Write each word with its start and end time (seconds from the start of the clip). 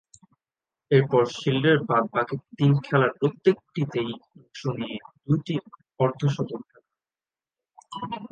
এরপর 0.91 1.23
শিল্ডের 1.37 1.77
বাদ-বাকী 1.89 2.35
তিন 2.57 2.71
খেলার 2.85 3.11
প্রত্যেকটিতেই 3.19 4.11
অংশ 4.35 4.61
নিয়ে 4.77 4.97
দুইটি 5.27 5.53
অর্ধ-শতক 5.99 6.61
হাঁকান। 6.65 6.83